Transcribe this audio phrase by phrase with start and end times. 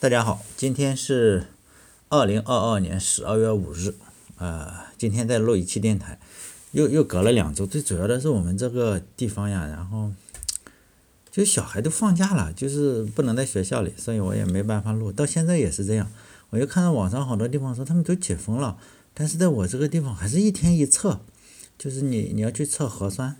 [0.00, 1.48] 大家好，今天是
[2.08, 3.96] 二零二二年十二月五日，
[4.36, 6.20] 呃，今天在录一期电台，
[6.70, 7.66] 又又隔了两周。
[7.66, 10.12] 最主要的是我们这个地方呀，然后
[11.32, 15.10] 就小孩都放假了，就是不能在学校里，所以我也没办法录。
[15.10, 16.08] 到现在也是这样，
[16.50, 18.78] 我又看到网上好多地方说他们都解封了，
[19.12, 21.22] 但是在我这个地方还是一天一测，
[21.76, 23.34] 就是你你要去测核酸，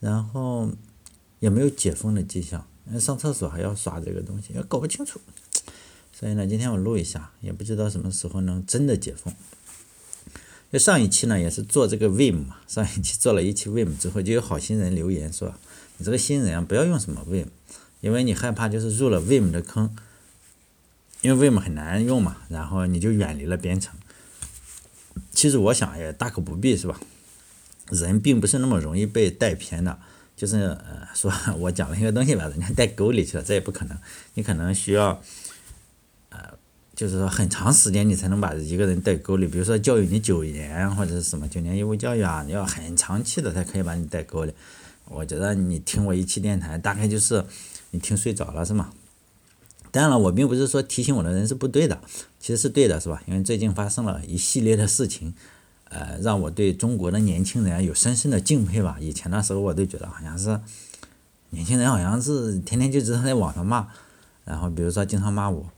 [0.00, 0.68] 然后
[1.38, 2.66] 也没有解封的迹象，
[2.98, 5.20] 上厕所还要刷这个东西，也搞不清楚。
[6.18, 9.34] 所以呢，今天我录一下，也不知道什么时候能真的解封。
[10.72, 15.54] 就上一期呢，也是做这个 Vim 嘛， 上一期做了一期 Vim 之后，就有好心人留言说，
[15.98, 17.48] 你这个新人啊，不要用什么 Vim，
[18.00, 19.94] 因为你害怕就是入了 Vim 的坑，
[21.20, 23.94] 因为 Vim 很难用嘛，然后你就远离了编程。
[25.32, 26.98] 其实我想也大可不必是吧？
[27.90, 29.98] 人并不是那么容易被带偏的，
[30.34, 33.98] 就是呃，说 我讲了一个东西把人家带沟里去了，这也不可能，
[34.32, 35.22] 你可能需要。
[36.96, 39.46] 就是说，很长时间你才能把一个人带沟里。
[39.46, 44.54] 比如说，教育你九年或者是什么九年义务教育啊，你要很长期的才可以把你带沟里。
[45.04, 47.44] 我觉得你听我一期电台，大概就是
[47.90, 48.90] 你听睡着了是吗？
[49.92, 52.00] 当然了，我并不是说提醒我的人是不对的，
[52.40, 53.22] 其实是对的，是吧？
[53.26, 55.34] 因为最近发生了一系列的事情，
[55.90, 58.96] 呃，让我对中国的年轻人有深深的敬佩吧。
[58.98, 60.58] 以前的时候，我都觉得好像是
[61.50, 63.86] 年轻人好像是天天就知道在网上骂，
[64.46, 65.70] 然后比如说经常骂我。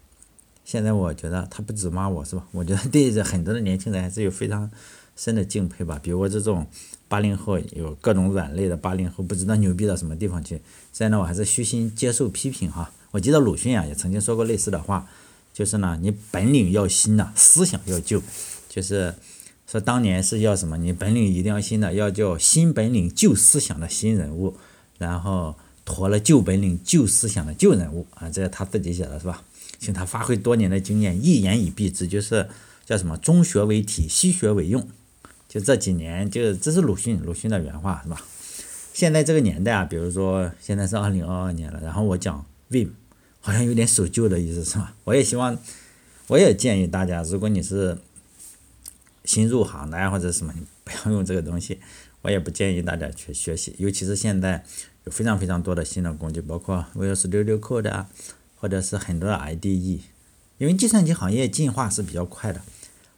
[0.69, 2.47] 现在我觉得他不止骂我是吧？
[2.53, 4.71] 我觉得对着很多的年轻人还是有非常
[5.17, 5.99] 深的敬佩吧。
[6.03, 6.67] 比如我这种
[7.09, 10.57] 八零后，有各种软肋的八零后，不知道牛逼到什么地方去。
[10.93, 12.93] 现在呢，我还是虚心接受批评哈。
[13.13, 15.09] 我记得鲁迅啊也曾经说过类似的话，
[15.55, 18.23] 就是呢，你本领要新呐，思想要旧。
[18.69, 19.15] 就是
[19.67, 20.77] 说当年是要什么？
[20.77, 24.55] 你本领一定要新的，要叫新本领旧思想的新人物，
[24.99, 29.43] 然后驮了旧本领旧思想的旧人物啊，这是他自己写的是吧？
[29.79, 32.49] 请他发挥多年的经验，一言以蔽之，就是
[32.85, 34.89] 叫什么“中学为体，西学为用”。
[35.49, 38.21] 就这几年，就这是鲁迅，鲁迅的原话是吧？
[38.93, 42.91] 现在这个年代啊，比如说现在是二零二二年了，然后我讲 Vim，
[43.41, 44.95] 好像有点守旧的意思是吧？
[45.05, 45.57] 我也希望，
[46.27, 47.97] 我也建议大家，如果你是
[49.25, 51.79] 新入行的呀，或者什么，你不要用这个东西。
[52.23, 54.65] 我也不建议大家去学习，尤其是现在
[55.05, 58.09] 有非常非常多的新的工具，包括 Visual Studio Code 啊。
[58.59, 60.01] 或者是很多的 IDE，
[60.59, 62.61] 因为计算机行业进化是比较快的，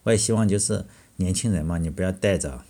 [0.03, 0.84] 我也希望就是
[1.17, 2.62] 年轻人嘛，你不要带着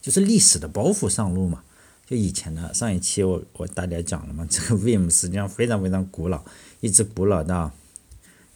[0.00, 1.62] 就是历史的包袱上路嘛。
[2.06, 6.42] 就以前的上一期我我大家讲了嘛，这个 Vim 实际上非常非常古老，
[6.80, 7.70] 一直古老到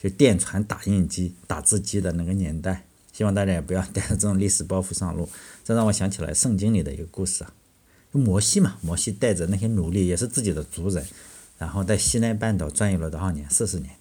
[0.03, 2.87] 就电传打印机、打字机的那个年代。
[3.13, 5.29] 希望大家也不要带着这种历史包袱上路。
[5.63, 7.53] 这让我想起来圣经里的一个故事啊，
[8.13, 11.07] 就摩西嘛，摩西带着那些奴隶，也是自己的族人。
[11.59, 13.49] 然后在西奈半岛转悠了多少年？
[13.49, 13.95] 四十年，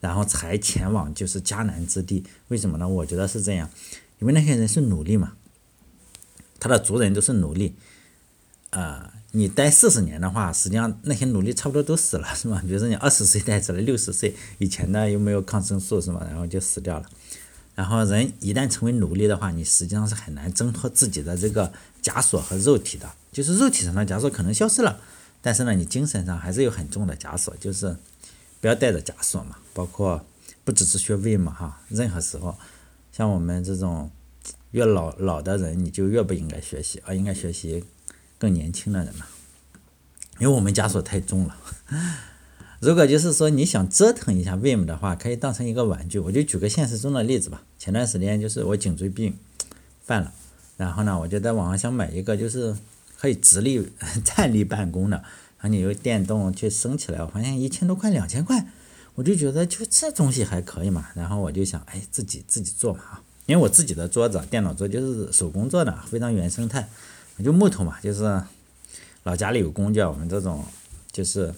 [0.00, 2.24] 然后才前往就是迦南之地。
[2.48, 2.88] 为什么呢？
[2.88, 3.70] 我觉得是这样，
[4.18, 5.34] 因为那些人是奴隶嘛，
[6.58, 7.76] 他的族人都是奴隶。
[8.70, 12.60] 啊，你待四十年的话，实际上那些奴隶差不多都死了， 是吧？
[12.66, 16.26] 比如说你二十岁待着了，六十岁以前呢又没有抗生素，是吧？
[16.28, 17.08] 然后就死掉了。
[17.74, 21.72] 然后人一旦成为奴隶的话，你实际上是很难挣脱自己的这个
[22.02, 25.00] 枷锁和肉体的，就是肉体上的枷锁可能消失了。
[25.46, 27.96] 但是呢，你精神上还是有很重的枷锁，就是
[28.60, 29.58] 不要带着枷锁嘛。
[29.72, 30.26] 包括
[30.64, 32.58] 不只是学 Vim 哈，任何时候，
[33.12, 34.10] 像我们这种
[34.72, 37.84] 越老老的人，你就越不应该学习，而应该学习
[38.40, 39.26] 更年轻的人嘛。
[40.40, 41.56] 因为我们枷锁太重了。
[42.80, 46.18] 如果就是说你想折腾一下 Vim 的话，可以当成一个玩具。
[46.18, 47.62] 我就举个现实中的例子吧。
[47.78, 49.38] 前段时间就是我颈椎病
[50.04, 50.32] 犯了，
[50.76, 52.74] 然后呢，我就在网上想买一个就是。
[53.18, 53.90] 可以直立、
[54.24, 55.16] 站立办公的，
[55.58, 58.66] 然后你用电动去升起来，我发现一千多块、两千块，
[59.14, 61.08] 我就觉得就这东西还可以嘛。
[61.14, 66.88] 然后我就想，哎，自己自己做嘛啊，因为我自己的桌子、电脑桌就是手工做的，非常原生态，
[67.42, 68.42] 就木头嘛，就是
[69.22, 70.64] 老家里有工具，我们这种
[71.10, 71.52] 就是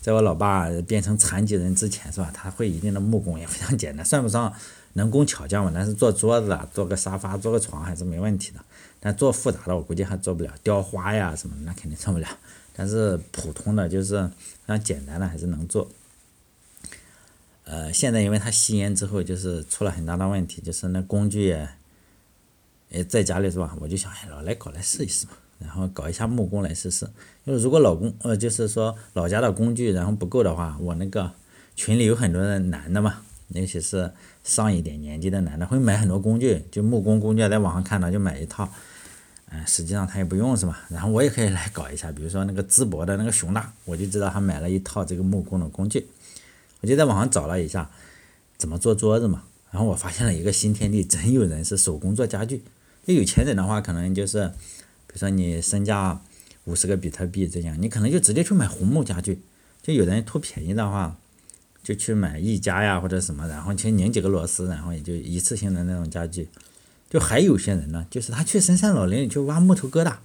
[0.00, 2.30] 在我老爸变成残疾人之前是吧？
[2.32, 4.52] 他会一定的木工也非常简单，算不上
[4.92, 8.60] 能工巧匠嘛，但是做桌子啊、做个沙发、做个床还是没问题的。
[9.00, 12.28] 但做复杂的，我估计还做不了，雕花呀什么，那肯定做不了。
[12.76, 15.90] 但是普通的，就是非常简单的，还是能做。
[17.64, 21.46] 呃，现在因为他吸烟之后，就是出了很大的问题，就是那工具
[22.90, 23.76] 也，在家里是吧？
[23.80, 25.26] 我就想，哎，老来搞来试一试，
[25.58, 27.06] 然后搞一下木工来试试。
[27.44, 31.32] 因为如果老公，呃，就是说老家的工具然后不够的话，我那个
[31.76, 33.22] 群里有很多的男的嘛。
[33.52, 34.12] 尤其是
[34.44, 38.68] 上一点年纪的男的会买很多工具，就木工工具，在网上看到就买一套，
[39.50, 40.86] 嗯，实际上他也不用是吧？
[40.88, 46.06] 然后我也可以来搞一下，比如说那个淄博的那个熊大，我就知道他买了一套这个木工的工具，
[46.80, 47.90] 我就在网上找了一下
[48.56, 52.62] 怎么做桌子嘛，然后我发现了一个新天地，真有人是手工做家具。
[53.04, 54.46] 就有钱人的话，可能就是，
[55.06, 56.20] 比如说你身价
[56.64, 59.40] 五十个比特币这样，你可能就直接去买红木家具。
[59.82, 61.16] 就有人图便宜的话，
[61.82, 66.48] 就去买一家呀或者什么，然后去拧几个螺丝，然后也就一次性的那种家具。
[67.08, 70.16] 就还有些人呢，就是他去深山老林里去挖木头疙瘩，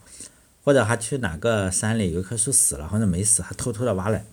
[0.63, 4.23] 或者还去哪个山里有一棵树死了或者没死，还偷偷的挖来，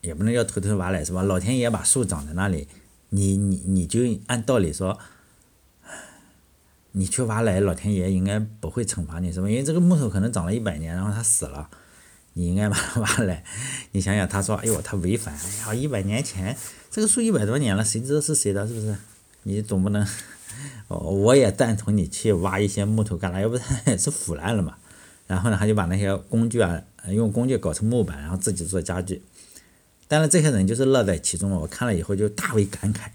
[0.00, 1.22] 也不能叫偷偷挖来是吧？
[1.22, 2.66] 老天爷把树长在那里，
[3.10, 4.98] 你你你就按道理说，
[6.92, 9.50] 你去挖来，老天爷应该不会惩罚你是吧？
[9.50, 11.68] 因为这个木头可能长了一百年，然后它死了，
[12.38, 13.42] 你应该把它挖来。
[13.90, 16.56] 你想想，他说，哎呦，他违反，哎呀，一百年前
[16.88, 18.96] 这个树一百多年了，谁知道是谁的，是不是？
[19.42, 20.06] 你总不能。
[20.86, 24.76] 哦，我也赞同你去挖一些木头干了，要不然也是腐烂了嘛。
[25.26, 26.80] 然后呢，他就把那些工具啊，
[27.10, 29.22] 用工具搞成木板，然后自己做家具。
[30.06, 33.08] 但是这些人就是乐在其中，我看了以后就大为感慨。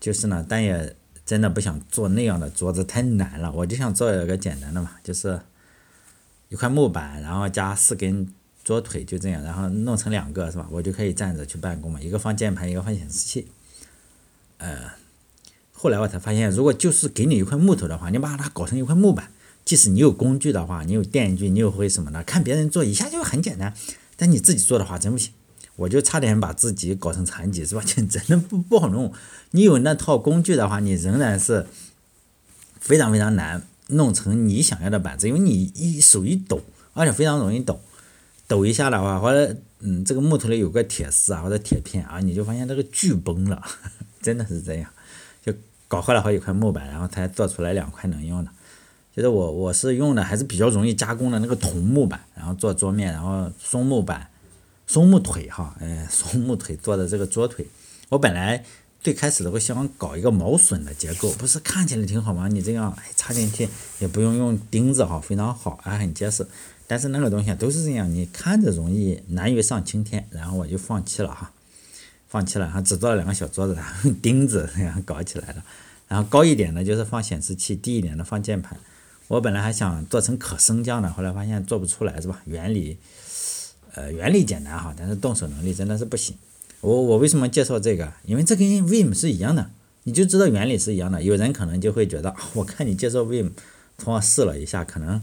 [0.00, 0.96] 就是呢，但也
[1.26, 3.52] 真的不想做那样的桌子，太难了。
[3.52, 5.40] 我就想做一个简单的嘛，就是
[6.52, 8.28] 一块木板，然后加四根
[8.62, 10.68] 桌腿，就这样，然后弄成两个是吧？
[10.70, 13.48] 我就可以站着去办公嘛，一个放键盘，一个放显示器。
[14.58, 14.92] 呃。
[15.72, 19.32] 后来我才发现，如果就是给你一块木头的话，你把它搞成一块木板，
[19.64, 22.22] 即使你有工具的话，你有电锯，你又会什么呢？
[22.22, 23.74] 看别人做一下就很简单，
[24.14, 25.32] 但你自己做的话真不行。
[25.74, 27.82] 我就差点把自己搞成残疾，是吧？
[27.86, 29.12] 就真的不不好弄。
[29.50, 31.66] 你有那套工具的话，你仍然是
[32.78, 36.60] 非常非常难弄成你想要的板子，因为你一手一抖，
[36.94, 37.80] 而且非常容易抖。
[38.48, 43.62] 抖一下的话，或者嗯，这个木头里有个铁丝啊或者铁片啊，你就发现这个锯崩了，
[44.20, 44.90] 真的是这样。
[45.42, 45.52] 就
[45.88, 48.50] 搞坏了好几块木板，然后才做出来两块能用的。
[49.14, 54.28] 就是我我是用的还是比较容易加工的那个桐木板，然后做桌面，然后松木板、
[54.86, 57.66] 松木腿哈，哎，松木腿做的这个桌腿。
[58.10, 58.64] 我本来
[59.02, 62.46] 最开始的我想搞一个毛笋的结构，不是看起来挺好吗？
[62.46, 63.68] 你这样插进去
[63.98, 66.46] 也不用用钉子哈，非常好，还很结实。
[66.86, 71.52] 但是那个东西都是这样，你看着容易，难于上青天，然后我就放弃了哈。
[72.28, 75.64] 放弃了，然后只做了两个小桌子， 然后钉子这样搞起来了。
[76.06, 78.78] 然后高一点的就是放显示器，低一点的放键盘。
[79.26, 82.40] 我本来还想做成可升降的，后来发现做不出来，是吧？
[82.44, 82.98] 原理，
[83.94, 86.36] 呃，原理简单哈，但是动手能力真的是不行。
[86.82, 88.12] 我我为什么介绍这个？
[88.26, 89.70] 因为这跟 Vim 是一样的，
[90.02, 91.22] 你就知道原理是一样的。
[91.22, 93.52] 有人可能就会觉得， 我看你介绍 Vim，
[93.96, 95.22] 从我试了一下，可能。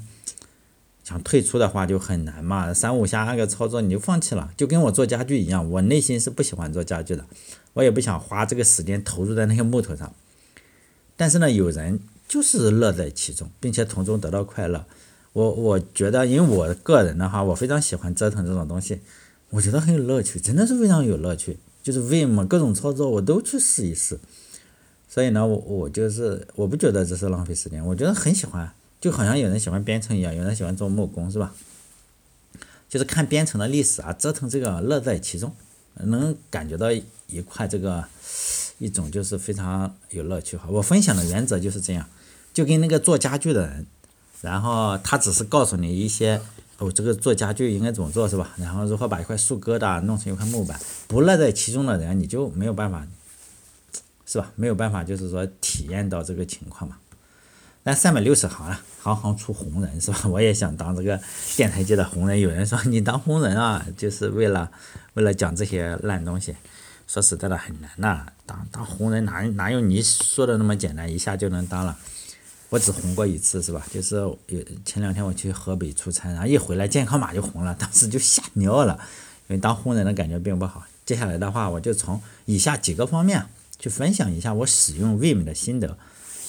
[1.01, 7.25] 想退出的话就很难嘛，三五下按个操作你就放弃了，就跟我做家具一样，我内心是不喜欢做家具的，
[7.73, 10.13] 我也不想花这个时间投入在那些木头上。
[11.17, 14.85] 但是呢，有人就是乐在其中，并且从中得到快乐。
[15.33, 18.99] 我我觉得，因为我个人的话，我非常喜欢折腾这种东西，
[19.49, 21.57] 我觉得很有乐趣，真的是非常有乐趣。
[21.81, 24.19] 就是 Vim 各种操作我都去试一试，
[25.07, 28.71] 所以呢，我我就是我不觉得这是浪费时间，我觉得很喜欢。
[29.01, 31.55] 就好像有人喜欢编程一样，有人喜欢做木工，是吧？
[32.89, 35.55] 就是看编程的历史啊，折腾这个乐在其中，
[35.93, 38.03] 能感觉到一块这个
[38.77, 40.67] 一种就是非常有乐趣哈。
[40.69, 42.05] 我分享的原则就是这样，
[42.53, 43.87] 就跟那个做家具的人，
[44.41, 46.41] 然后他只是告诉你一些
[46.79, 48.51] 哦，这个做家具应该怎么做，是吧？
[48.57, 53.05] 然后如何把一块树疙瘩弄成一块木板，不乐在其中的人，你就没有办法，
[54.25, 54.51] 是吧？
[54.55, 56.97] 没有办法，就是说体验到这个情况嘛。
[57.83, 60.21] 那三百六十行啊，行行出红人是吧？
[60.27, 61.19] 我也想当这个
[61.55, 62.39] 电台界的红人。
[62.39, 64.71] 有人说你当红人啊，就是为了
[65.15, 66.55] 为了讲这些烂东西。
[67.07, 71.97] 说实在的，很难呐，当当红人哪哪有你说的那么简单，一下就能当了？
[72.69, 73.85] 我只红过一次是吧？
[73.91, 78.99] 就是有前两天我去河北出差，然后一回来健康码就红了，当时就吓尿了。
[79.47, 80.85] 因为当红人的感觉并不好。
[81.03, 83.43] 接下来的话，我就从以下几个方面
[83.79, 85.97] 去分享一下我使用 Vim 的心得。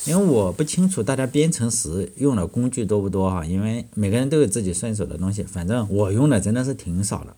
[0.06, 7.36] 因为我不清楚大家编程时用的工具多不多哈，因为每个人都有自己顺手的东西，反正我用的真的是挺少的。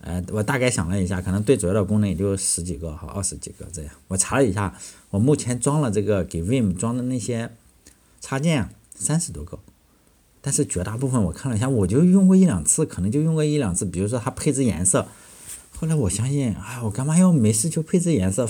[0.00, 3.92] 呃，我大概想了一下，可能最主要的功能也就十几个哈，二十几个这样。
[4.08, 4.76] 我查了一下，
[5.10, 7.50] 我目前装了这个给 Vim 装的那些
[8.22, 9.58] 插件三十多个，
[10.40, 13.84] 但是绝大部分我看了一下，我就用过一两次，可能就用过一两次。
[13.84, 15.08] 比如说它配置颜色，
[15.76, 18.48] 后来我相信，哎，我干嘛要没事就配置颜色，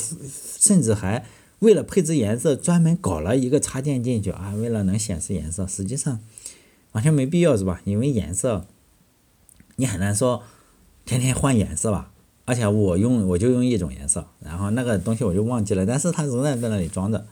[0.61, 1.25] 甚至还。
[1.61, 4.53] 为了配置颜色，专门搞了一个插件进去啊！
[4.57, 6.19] 为了能显示颜色，实际上
[6.91, 7.81] 完全没必要，是吧？
[7.85, 8.67] 因为颜色
[9.77, 10.43] 你很难说
[11.05, 12.11] 天天换颜色吧。
[12.45, 17.25] 而且我用我就用一种颜色，然后那个东西我就忘记了，但是它仍然在那里装着。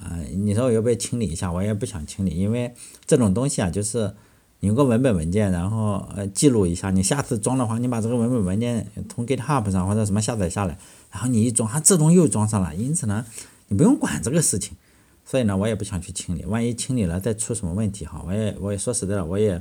[0.00, 1.52] 啊，你说我要不要清理一下？
[1.52, 2.74] 我也不想清理，因为
[3.06, 4.14] 这种东西啊，就是
[4.60, 6.90] 你个文本文件，然后呃记录一下。
[6.90, 10.78] 你下次装的话，你把这个文本文件从 GitHub 上或者什么下载下来，
[11.10, 12.74] 然后你一装，它自动又装上了。
[12.74, 13.26] 因此呢，
[13.68, 14.76] 你不用管这个事情。
[15.24, 19.60] 所以呢，我也不想去清理，万一清理了再出什么问题哈，我也我也说实在的，我也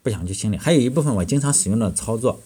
[0.00, 0.56] 不想去清理。
[0.56, 2.40] 还有一部分我经常使用的操作，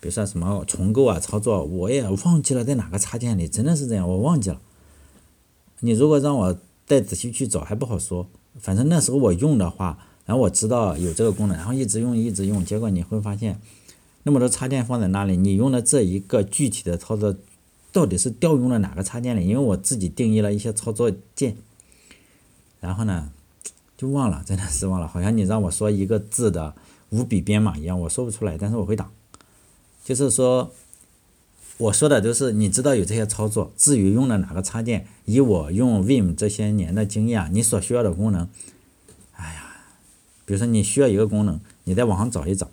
[0.00, 4.60] 比如说什么重构啊操作，我也忘记了在哪个插件里，真的是这样，我忘记了。
[5.80, 8.28] 你如果让我再仔细去找，还不好说。
[8.58, 9.98] 反正那时候我用的话。
[10.28, 13.58] 然后我知道有这个功能，然后一直用一直用，结果你会发现，
[14.24, 17.34] 那么多插件放在那里，你用的这一个具体的操作，
[17.92, 19.46] 到底是调用了哪个插件里？
[19.46, 21.56] 因为我自己定义了一些操作键，
[22.78, 23.32] 然后呢，
[23.96, 26.74] 就忘了，真的是忘了，好像你让我说一个字的
[27.08, 29.10] 五笔编码一样，我说不出来，但是我会打。
[30.04, 30.70] 就是说，
[31.78, 38.48] 我说的都是你知道有这些操作，至于用了哪个插件，以我用 Vim 这些年的经验，你所需要的功能。
[39.32, 39.64] 哎呀
[40.44, 42.68] 比如说你需要一个功能，你在网上找一找，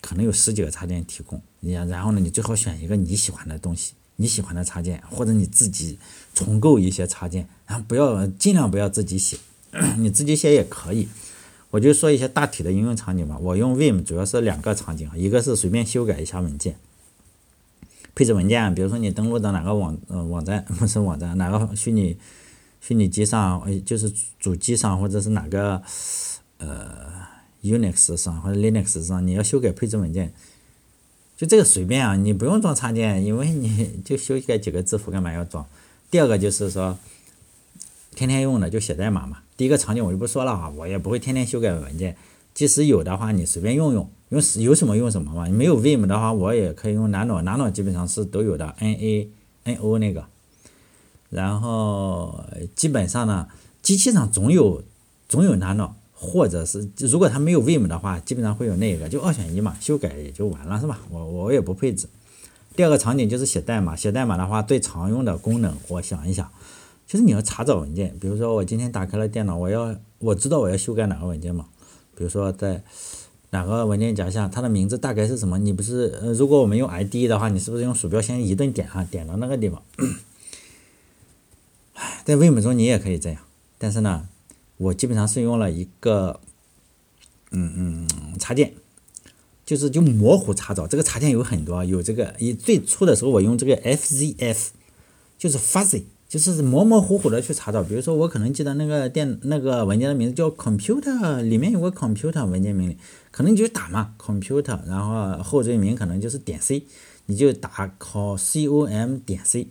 [0.00, 1.40] 可能有十几个插件提供。
[1.60, 5.98] 你然后呢，你最好选一个你喜欢的东西，你喜欢的插件，或者你自己
[6.32, 9.36] 重构一些插件，然后不要尽量不要自己写，
[9.98, 11.08] 你自己写也可以。
[11.70, 13.36] 我就说一些大体的应用场景吧。
[13.38, 16.76] 我用 Vim 主要是两个场景，一个是随便修改一下文件，
[18.18, 22.18] 配置文件，比如说你登录到哪个网呃网站 不是网站，哪个虚拟
[22.80, 25.80] 虚拟机上，就是主机上或者是哪个。
[26.60, 27.12] 呃
[27.62, 30.32] ，Unix 上或者 Linux 上，你要修改配置文件，
[31.36, 35.64] 就这个随便啊，你不用装插件，因为你就修改几个字符，干嘛要装？
[36.10, 36.98] 第二个就是说，
[38.16, 39.38] 天天用的就写代码嘛。
[39.56, 42.16] 第一个场景我就不说了啊，我也不会天天修改文件，
[42.54, 45.48] 即使有的话，你随便用用，用有什么用什么嘛。
[45.48, 49.28] 没有 Vim 的话，我也可以用 Nano，Nano 基本上是都有的，N A
[49.64, 50.24] N O 那个。
[51.30, 52.44] 然后
[52.74, 53.48] 基本上呢，
[53.82, 54.82] 机器上总有
[55.28, 55.90] 总有 Nano。
[56.20, 60.98] 或者是如果它没有 Vim 的话，基本上会有那个，就二选一嘛，修改也就完了，是吧？
[61.10, 62.08] 我我也不配置。
[62.74, 66.50] 第二个场景就是写代码，写代码的话最常用的功能，我想一想，
[67.06, 71.66] 就是你要查找文件，比如说我今天打开了电脑，我要我知道我要修改哪个文件嘛，
[72.16, 72.82] 比如说在
[73.50, 75.58] 哪个文件夹下，它的名字大概是什么？
[75.58, 79.82] 你不是呃，如果我们用 ID 的话，你是不是用鼠标先一顿点啊，点到那个地方？
[82.24, 83.40] 在 Vim 中你也可以这样，
[83.78, 84.28] 但是呢。
[84.80, 86.38] 我基本上是用了一个，
[87.50, 88.74] 嗯嗯插件，
[89.66, 90.86] 就是就模糊查找。
[90.86, 94.68] 这个插件有很多，有这个以最初的时候我用这个 FZF，
[95.36, 97.82] 就是 fuzzy，就是模模糊糊的去查找。
[97.82, 102.96] 比如说我可能记得那个电那个文件的名字叫 computer，里面有个 computer 文件名，
[103.38, 106.82] 可能你就打嘛 computer，然后后缀名可能就是点 C，
[107.26, 108.36] 你就打 com
[109.24, 109.68] 点 C，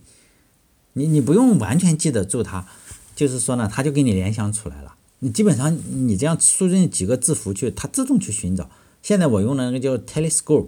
[0.94, 2.66] 你你不用完全记得住它，
[3.14, 4.96] 就是说呢，它就给你联想出来了。
[5.20, 8.70] 你基本上你这样输进几个字符去，它自动去寻找。
[9.04, 10.68] 现在我用的那个叫 Telescope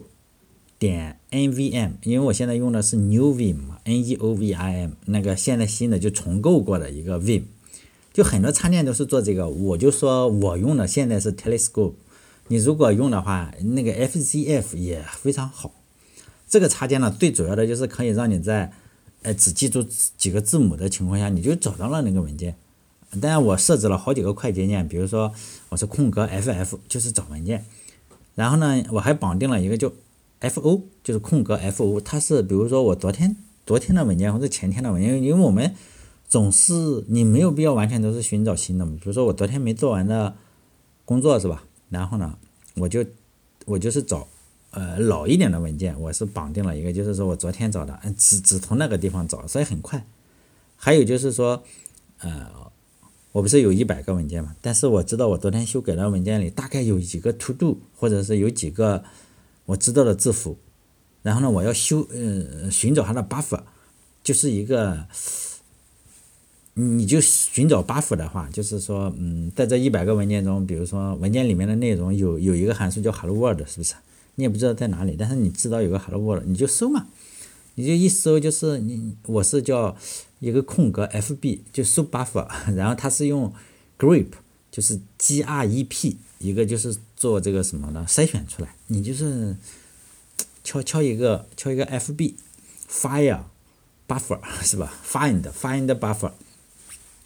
[0.78, 7.44] 点 nvm，因为我现在用的是 New Vim 嘛，N E O V I M，那个现在新的就重构过的一个 Vim，
[8.12, 9.48] 就很多插件都是做这个。
[9.48, 11.94] 我就说我用的现在是 Telescope，
[12.50, 15.72] 你如果用的话，那个 FZF 也非常好。
[16.48, 18.72] 这个插件呢，最主要的就是可以让你在
[19.22, 19.84] 呃只记住
[20.18, 22.56] 几个字母的情况下，你就找到了那个文件。
[23.22, 25.32] 当然，我设置了好几个快捷键，比如说
[25.70, 27.66] 我是空格 FF，就是找文件。
[28.36, 29.92] 然后呢，我还绑定了一个叫
[30.42, 35.76] FO，就是空格 FO，它是比如说我昨天昨天的文件或者前天的文件，因为我们
[36.28, 38.94] 总是你没有必要完全都是寻找新的嘛。
[39.00, 40.36] 比如说我昨天没做完的
[41.06, 41.64] 工作是吧？
[41.90, 42.38] 然后呢，
[42.76, 43.06] 我就
[43.66, 44.28] 我就是找
[44.72, 50.06] 呃老一点的文件，我是绑定了一个，就是说我昨天找的，嗯只只从那个地方找，所以很快。
[50.76, 51.64] 还有就是说，
[52.20, 52.60] 呃。
[53.32, 54.56] 我不是有一百个文件嘛？
[54.60, 59.04] 但是我知道我昨天修改的文件里大概有几个 to do，或者是有几个
[59.66, 60.58] 我知道的字符，
[61.22, 63.62] 然后呢，我要修呃寻找它的 buffer，
[64.24, 65.06] 就是一个，
[66.74, 73.96] 你就寻找 buffer 的话，就是说，嗯，在这一百个文件中，比如说文件里面的内容有有一个函数叫 hello world，是不是？
[74.36, 77.08] 你也不知道在哪里，但是你知道有个 hello world，你就搜嘛，
[77.76, 79.96] 你就一搜就是你我是叫。
[80.42, 83.54] 一个空格 FB 就搜 buffer，然后它是用
[83.98, 84.28] grep，
[84.72, 88.74] 就是 G R E P，一个就是做这个什么的筛选出来。
[88.88, 89.58] 你就是
[90.64, 92.36] 敲敲一个敲一个 FB
[92.90, 93.42] fire
[94.08, 96.32] buffer 是吧？find find buffer，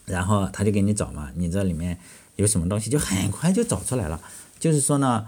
[0.06, 1.98] 然后他就给你找嘛，你这里面
[2.36, 4.22] 有什么东西就很快就找出来了。
[4.60, 5.26] 就是说呢，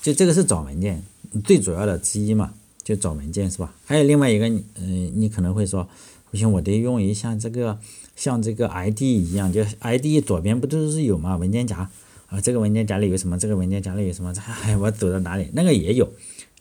[0.00, 1.02] 就这个是找文件
[1.44, 3.74] 最主要的之一嘛，就找文件是吧？
[3.84, 5.88] 还有另外一个，嗯，你可能会说。
[6.30, 7.78] 不行，我得用一下这个，
[8.14, 11.38] 像这个 ID 一样，就 ID 左边不都是有嘛？
[11.38, 11.88] 文件夹，
[12.26, 13.38] 啊，这个文件夹里有什么？
[13.38, 14.30] 这个文件夹里有什么？
[14.62, 15.48] 哎，我走到哪里？
[15.54, 16.06] 那个也有，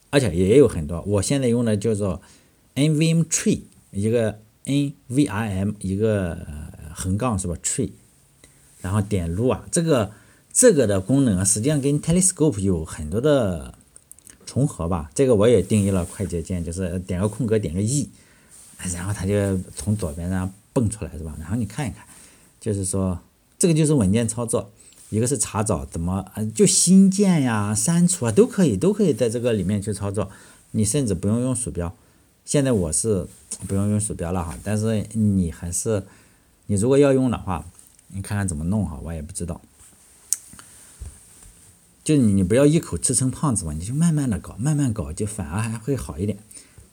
[0.09, 1.01] 而且也有很多。
[1.01, 2.21] 我现在用的叫做
[2.75, 3.59] NVM tree，
[3.91, 6.37] 一个 NVRM 一个
[6.99, 7.91] 横杠是吧？tree，
[8.81, 10.11] 然后点入啊，这个
[10.51, 13.75] 这个的功能啊，实际上跟 Telescope 有很多的
[14.47, 15.11] 重合吧。
[15.13, 18.09] 这个我也定义了快捷键，就是点个空格，点个 E，
[18.91, 21.35] 然后它就从左边上蹦出来是吧？
[21.39, 22.03] 然后你看一看，
[22.59, 23.19] 就是说
[23.59, 24.71] 这个就是文件操作。
[25.09, 30.29] 一个是查找怎么，就新建呀、删除啊都可以，都可以在这个里面去操作。
[30.71, 31.95] 你甚至不用用鼠标。
[32.43, 33.25] 现在我是
[33.69, 36.03] 不用用鼠标了哈，但是你还是，
[36.67, 37.65] 你如果要用的话，
[38.09, 39.59] 你看看怎么弄哈，我也不知道。
[42.03, 46.37] 就你你不要一口吃成胖子嘛，你就慢慢的搞，慢慢搞就反而还会好一点。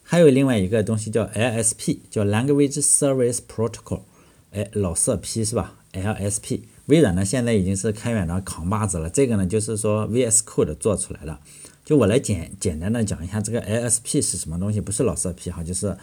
[0.03, 4.03] 还有另外一个东西叫 LSP，叫 Language Service Protocol，
[4.51, 6.63] 哎，老色批是吧？LSP。
[6.87, 9.09] 微软呢，现在已经是开源的扛把子了。
[9.09, 11.39] 这个呢，就是说 VS Code 做出来的。
[11.85, 15.97] 就我来简简单的讲一下这个 LSP 是什么东西，不是老色批哈，就是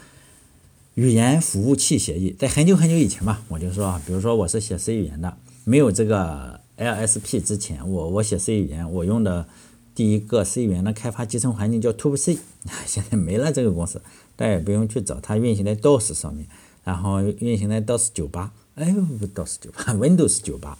[0.95, 2.35] 语言服务器协议。
[2.37, 9.47] 在很久很久以前吧，我就说啊，比如说我是写 C 语言的，没有这个 LSP 之前，我我写 C 语言，我用的
[9.95, 12.37] 第一个 C 语言的开发集成环境叫 TubeC，
[12.85, 14.01] 现在没了这个公司，
[14.35, 16.47] 大家也不用去找，它运行在 DOS 上面，
[16.83, 18.51] 然后运行在 DOS 九八。
[18.75, 20.77] 哎，不，DOS 九八， Windows 九八，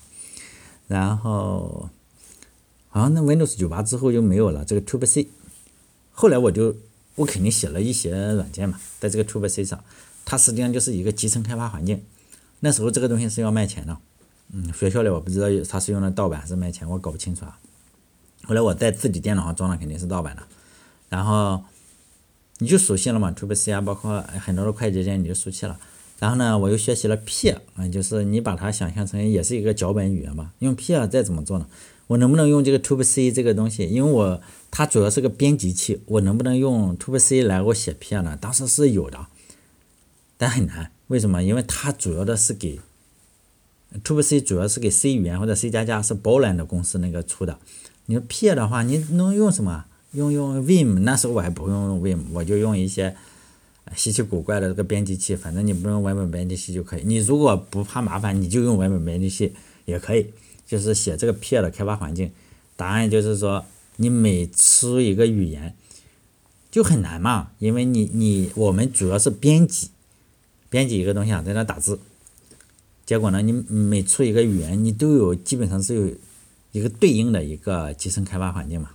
[0.88, 1.90] 然后，
[2.88, 5.28] 好像那 Windows 九八之后就没有了这个 TubeC。
[6.12, 6.74] 后来我就，
[7.16, 9.84] 我肯定写了一些软件嘛，在这个 TubeC 上，
[10.26, 12.02] 它实际上就是一个集成开发环境。
[12.62, 13.98] 那时候这个东西是要卖钱的，
[14.54, 17.58] 嗯，学校里我不知道它是用的盗版还是卖钱，我搞不清楚啊。
[18.44, 20.44] 后来我在自己电脑上装的肯定是盗版的，
[21.10, 21.64] 然后
[22.60, 25.80] 你就熟悉了嘛，TubeC 啊，包括很多的快捷键你就熟悉了。
[26.20, 30.52] 然后呢，我又学习了 P，啊，就是你把它想象成也是一个脚本语言嘛。
[30.60, 31.66] 用 P 再怎么做呢？
[32.12, 33.88] 我能不能用这个 TubeC 这个东西？
[33.88, 38.38] 因为我它主要是个编辑器，我能不能用 TubeC 来我写 P 呢？
[38.40, 39.28] 当时是有的，
[40.38, 40.92] 但很难。
[41.08, 41.42] 为什么？
[41.42, 42.82] 因为它主要的是给
[44.04, 47.58] TubeC 主要是给 C 语言或者 C 加加是 Boland 公司那个出的。
[48.08, 49.86] 你说 P 的话，你能用什么？
[50.12, 51.00] 用用 Vim？
[51.00, 53.16] 那时候我还不用用 Vim，我就用一些。
[53.96, 57.04] 稀奇古怪的这个编辑器，反正你不用文本编辑器就可以。
[57.04, 59.54] 你如果不怕麻烦，你就用文本编辑器
[59.86, 60.28] 也可以。
[60.72, 62.32] 就是写这个 P 的开发环境，
[62.78, 63.66] 答案就是说，
[63.98, 65.76] 你每出一个语言
[66.72, 69.90] 就很难嘛，因为你你我们主要是编辑，
[70.70, 72.00] 编辑一个东西啊，在那打字。
[73.06, 76.16] 结果呢，你每出一个语言，你都有基本上是有
[76.72, 78.92] 一个对应的一个集成开发环境嘛。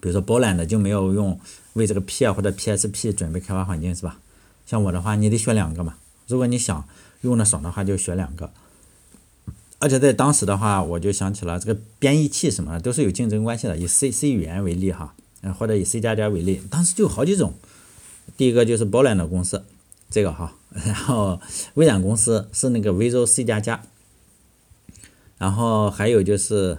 [0.00, 1.38] 比如说 Boland 就没有用
[1.74, 4.18] 为这个 P 或者 PSP 准备开发环境是吧？
[4.66, 5.98] 像我的话，你得选两个嘛。
[6.26, 6.84] 如果你想
[7.20, 8.50] 用的爽的话，就选两个。
[9.80, 13.76] 而且在当时的话，我就想起了这个编译器什么的都是有竞争关系的。
[13.76, 17.54] 以 C C 语言为例哈，嗯或者以 C 加加为例，当时就好几种。
[18.36, 19.64] 第一个就是波兰的公司，
[20.08, 20.54] 这个哈，
[20.86, 21.40] 然后
[21.74, 23.82] 微软公司是那个 Visual C 加加，
[25.38, 26.78] 然后还有就是。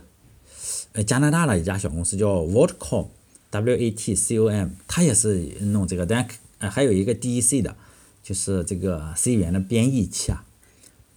[0.93, 7.77] 呃，加拿大的一家小公司叫 Watcom，W A T C O M，它也是弄这个，但呃还有一个 D E C 的，
[8.21, 10.43] 就是这个 C 语言的编译器啊。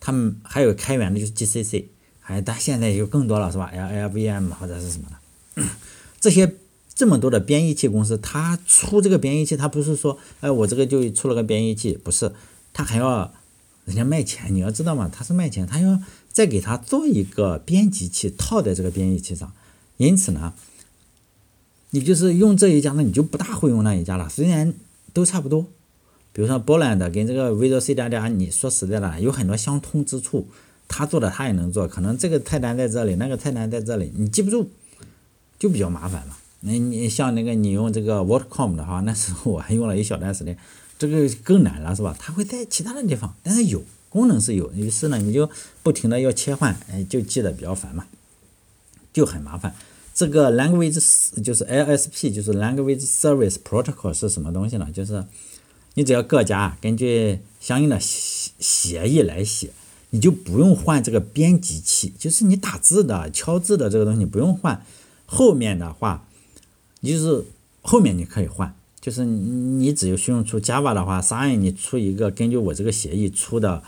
[0.05, 1.89] 他们还有开源的，就是 G C C，
[2.21, 5.63] 还但现在有更多了，是吧？L L V M 或者是什么的，
[6.21, 6.57] 这些
[6.95, 12.31] 这么多的编译器公司，它出这个编译器，它不是说，哎，我这个就出了个编译器，不是，
[12.75, 13.33] 它还要
[13.87, 15.99] 人家卖钱，你要知道嘛，它是卖钱，它要
[16.31, 19.51] 再给它做一个编辑器套在这个编译器上。
[19.97, 20.53] 因此呢，
[21.91, 24.29] 你就是用这一家那，你就不大会用那一家了。
[24.29, 24.75] 虽然
[25.15, 25.67] 都差不多，
[26.35, 30.47] 比如说波兰的跟这个 Visual C 加加，你说实在的，有很多相通之处。
[30.87, 34.69] 他做的他也能做，可能这个菜单在这里，那个菜单在这里，你记不住，
[35.59, 36.37] 就比较麻烦嘛。
[36.61, 40.59] 那你像那个你用这个 Wordcom 的话，那时候我还用了一小段时间，
[40.99, 42.15] 这个更难了，是吧？
[42.19, 45.49] 它会在其他的地方，但是有功能是有，于是呢，你就
[45.83, 48.05] 不停的要切换，哎，就记得比较烦嘛。
[49.13, 49.75] 就很麻烦，
[50.13, 51.01] 这个 language
[51.43, 54.89] 就是 LSP，就是 language service protocol 是什么东西呢？
[54.93, 55.25] 就是
[55.95, 59.71] 你只要各家根据相应的协协议来写，
[60.11, 64.85] 你就不用换这个编辑器，就是你打字的、敲字的这个东西不用换。
[65.27, 66.29] 后面的话，
[67.01, 67.45] 你就是
[67.83, 73.83] 后面你可以换，就是你只有用出 Java 的话，SIN 你出一个根据我这个协议出的，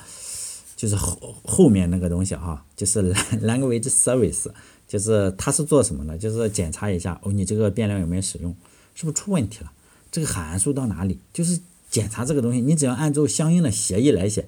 [0.77, 4.51] 就是后后面那个东西哈，就是 language service。
[4.89, 6.17] 就是它是做什么的？
[6.17, 8.55] 就是检查一下哦，你这个变量有没有使用，
[8.95, 9.73] 是不是出问题了？
[10.13, 11.19] 这个函数到哪里？
[11.33, 11.59] 就是
[11.97, 12.61] 检查这个东西。
[12.61, 14.47] 你只要按照相应的协议来写，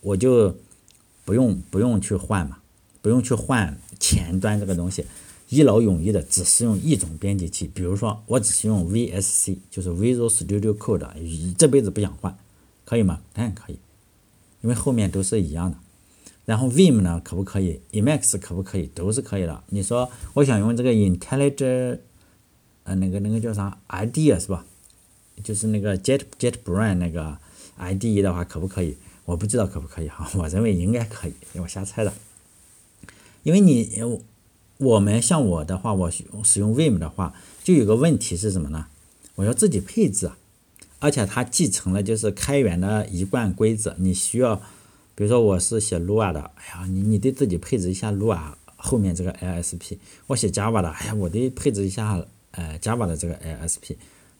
[0.00, 0.56] 我就
[1.24, 2.58] 不用不用去换嘛。
[3.00, 5.06] 不用去换前端这个东西，
[5.48, 7.70] 一劳永逸的只使用一种编辑器。
[7.72, 11.06] 比如说，我只使用 VSC，就是 Visual Studio Code，
[11.56, 12.36] 这辈子不想换，
[12.84, 13.20] 可以吗？
[13.32, 13.78] 当然可以，
[14.62, 15.78] 因为后面都是一样的。
[16.44, 18.88] 然后 Vim 呢，可不可以？Emacs 可不可以？
[18.88, 19.62] 都是可以的。
[19.68, 22.00] 你说我想用这个 IntelliJ，
[22.82, 24.66] 呃，那个那个叫啥 IDEA 是吧？
[25.42, 27.38] 就是那个 Jet Jet Brand 那个
[27.78, 28.96] IDE 的话，可不可以？
[29.24, 32.12] 我不知道可不可以哈， 我认为应该可以，我瞎猜的。
[33.42, 34.02] 因为你
[34.78, 36.24] 我们像我的话，我使
[36.60, 38.86] 用 Vim 的话，就有个问题是什么呢？
[39.36, 40.30] 我要自己配置，
[40.98, 43.94] 而且它继承了就是开源的一贯规则。
[43.98, 44.56] 你需要，
[45.14, 49.98] 比如说我是写 Lua 的，哎呀，你你得自己配置一下 Lua 后面这个 ISP。
[50.26, 53.96] 我写 Java 的，哎呀，我得配置一下呃 Java 的这个 ISP。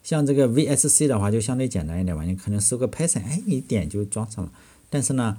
[0.09, 4.51] 像这个 VSC 的话，就相对简单一点吧，你可能搜个 Python，哎，一点就装上了。
[4.89, 5.37] 但是呢，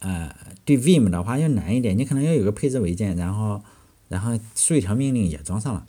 [0.00, 0.34] 呃，
[0.64, 3.62] 对 Vim 的话要难一点，你可能要有个配置文件，然后，
[4.08, 5.86] 然后输一条命令也装上了。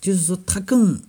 [0.00, 1.02] 就是说它更，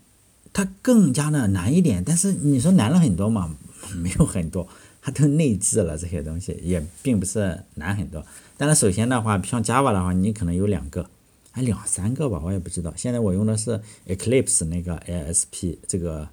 [0.52, 2.04] 它更加的难一点。
[2.06, 3.56] 但是你说难了很多嘛？
[3.96, 4.68] 没有很多，
[5.02, 8.26] 它都内置了这些东西，也并不是难很多。
[8.58, 11.10] 但是首先的话，像 Java 的话，你可能有两个。
[11.54, 12.94] 还两三个吧，我也不知道。
[12.96, 16.30] 现在我用的是 Eclipse 那个 ISP，这个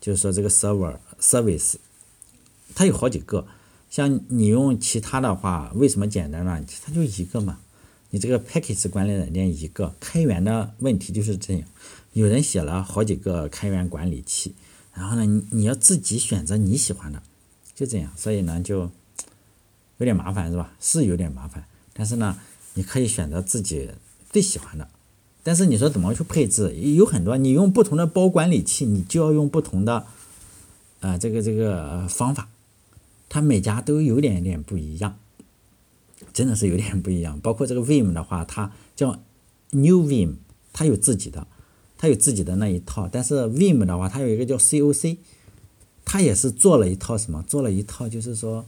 [0.00, 1.76] 就是说这个 server service，
[2.74, 3.46] 它有好几个。
[3.88, 6.62] 像你用其他的话，为什么简单呢？
[6.84, 7.58] 它就一个嘛。
[8.10, 11.66] 你这个 package 管理软件一个，开源的问题就是这样。
[12.12, 14.54] 有人写了好几个开源管理器，
[14.92, 17.22] 然后呢，你你要自己选择你喜欢的，
[17.74, 18.12] 就这样。
[18.16, 18.90] 所以呢，就
[19.96, 20.72] 有点麻烦，是吧？
[20.78, 22.38] 是有点麻烦，但是呢，
[22.74, 23.90] 你可以选择自己。
[24.30, 24.88] 最喜欢的，
[25.42, 26.72] 但是你说怎么去配置？
[26.74, 30.06] 有很多，你用不同的包管理器，你就要用不同的，
[31.00, 32.48] 呃，这个这个方法，
[33.28, 35.18] 它每家都有点点不一样，
[36.32, 37.40] 真的是有点不一样。
[37.40, 39.18] 包括这个 Vim 的话，它叫
[39.70, 40.34] New Vim，
[40.72, 41.48] 它有自己的，
[41.98, 43.08] 它有自己的那一套。
[43.10, 45.16] 但是 Vim 的话，它有一个叫 COC，
[46.04, 47.42] 它也是做了一套什么？
[47.48, 48.64] 做了一套就是说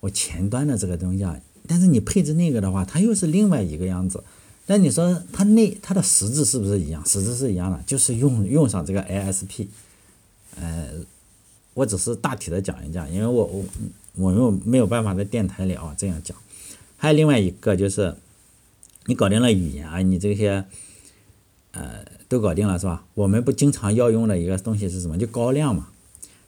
[0.00, 1.38] 我前端的这个东西啊。
[1.68, 4.24] 但是你配置那个的话，它又是另外一个样子。
[4.68, 7.04] 那你说它内它的实质是不是一样？
[7.06, 9.68] 实质是一样的，就是用用上这个 ASP，
[10.56, 10.90] 呃，
[11.74, 13.64] 我只是大体的讲一讲，因为我我
[14.16, 16.36] 我又没有办法在电台里啊这样讲。
[16.96, 18.16] 还有另外一个就是，
[19.04, 20.64] 你搞定了语言啊，你这些
[21.70, 23.04] 呃都搞定了是吧？
[23.14, 25.16] 我们不经常要用的一个东西是什么？
[25.16, 25.90] 就高亮嘛，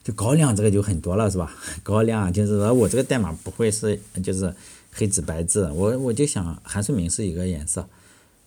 [0.03, 1.55] 就高亮这个就很多了是吧？
[1.83, 4.53] 高亮就是说我这个代码不会是就是
[4.91, 7.87] 黑纸白字，我我就想函数名是一个颜色。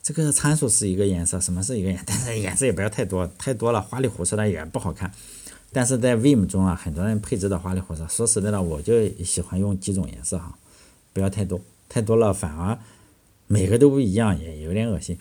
[0.02, 2.04] 这个参数是一个颜色，什么是一个颜色？
[2.08, 5.12] 但是颜色也不要太多，太多了花里胡哨的也不好看。
[5.70, 8.06] 但是在 Vim 中啊，很多人配置的花里胡哨。
[8.08, 10.58] 说实在的，我就喜欢用几种颜色哈，
[11.12, 12.76] 不要太多，太多了反而
[13.46, 15.16] 每个都不一样，也有点恶心。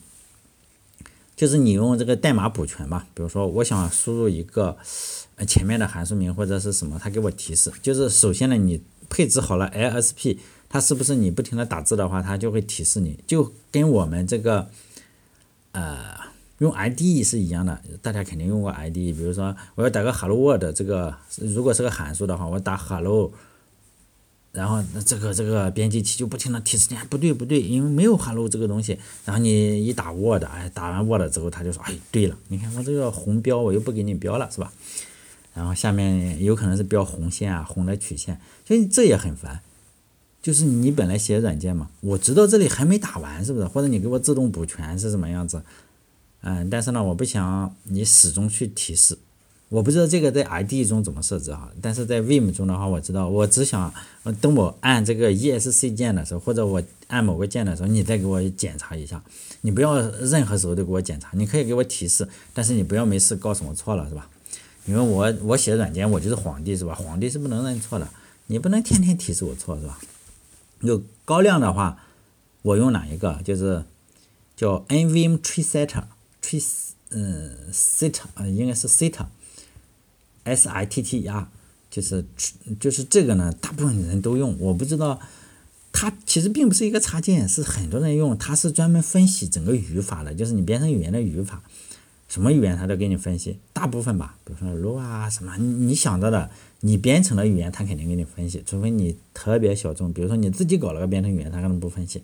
[1.36, 4.76] 就是你用这个代码补全吧，比如说我想输入一个
[5.46, 7.72] 前面的函数名或者是什么，它给我提示。
[7.80, 10.38] 就是首先呢，你配置好了 ISP。
[10.72, 14.70] 它是不是你不停的打字的话，它就会提示你，就跟我们这个，
[15.72, 16.14] 呃，
[16.60, 17.78] 用 IDE 是一样的。
[18.00, 23.30] 大家肯定用过 IDE，比如说我要打个 Hello World，这个如果是个函数的话，我打 Hello，
[24.52, 28.98] 然后这个这个编辑器就不停的提示你，不对不对，因为没有 Hello 这个东西。
[29.26, 34.72] 然后你一打 Word，哎，打完 Word 之后，它就说，哎，对了，你看我这个红标我又不给你标了，是吧？
[35.52, 39.60] 然后下面有可能是标红线啊，红的曲线，所以这也很烦。
[40.42, 43.66] 就是你本来写软件嘛，我知道这里还没打完，是不是？
[43.66, 45.62] 或者你给我自动补全是什么样子？
[46.40, 49.16] 嗯，但是呢，我不想你始终去提示。
[49.68, 53.94] 我不知道这个在 ID 中怎么设置哈，但是在 Vim 中的话，我知道，我只想
[54.40, 59.22] 等我按这个 ESC 键的时候，或者我按某个键的时候，你再给我检查一下。
[59.62, 64.28] 你不要任何时候都给我检查，你可以给我提示，但是你不要没事告诉我错了，是吧？
[64.86, 66.94] 因为我我写软件，我就是皇帝，是吧？
[66.94, 68.08] 皇帝是不能认错的，
[68.48, 69.98] 你不能天天提示我错，是吧？
[70.82, 71.98] 有高亮的话，
[72.62, 73.40] 我用哪一个？
[73.44, 73.84] 就是
[74.56, 76.62] 叫 nvim tree setter，tree
[77.10, 79.24] 嗯 setter 啊，应该是 s e t
[80.44, 81.50] s I T T 啊，
[81.90, 82.24] 就是
[82.80, 84.58] 就是这个呢，大部分人都用。
[84.58, 85.20] 我不知道，
[85.92, 88.36] 它其实并不是一个插件，是很多人用。
[88.36, 91.62] 它是专门分析整个语法的，就是你编程语言的语法。
[92.32, 96.48] 什么语言它都给你分析，大部分吧，比如说 Lua 啊什么，你想到的，
[96.80, 102.22] 你编程的语言它肯定给你分析，除非你特别小众，比如说你自己搞了个编程语言，它可能不分析。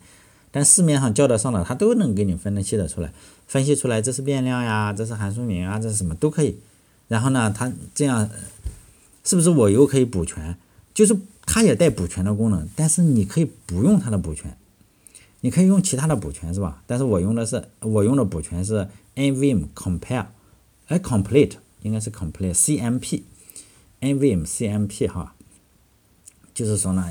[0.49, 3.13] 但市面上叫得上的，它都能给你分析的出来，
[3.45, 6.57] 分析出来这是变量呀，这是函数名啊，这是什么都可以。
[7.07, 8.27] 然后呢，它这样
[9.23, 10.57] 是不是我又可以补全？
[10.91, 14.57] 就是它也带补全的功能，但是你可以不用它的补全。
[15.41, 16.81] 你可以用其他的补全是吧？
[16.87, 20.27] 但是我用的是我用的补全是 nvm compare，
[20.87, 25.35] 哎 complete 应该是 complete cmp，nvm cmp 哈，
[26.53, 27.05] 就是说呢，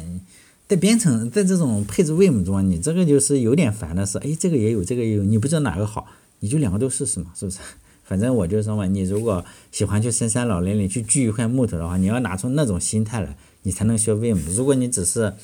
[0.66, 6.06] 在编程在这种配置 vim 中，你这个就是有点烦的是，哎这个也有这个也有，你不知道哪个好，
[6.40, 7.58] 你就两个都试试嘛，是不是？
[8.04, 14.38] 反正我就说嘛，你如果喜欢去深山老林里去锯一块木头的话，你要拿出那种心态来，你才能学 vim。
[14.54, 15.34] 如果你只是